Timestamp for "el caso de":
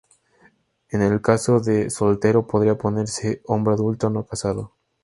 1.03-1.91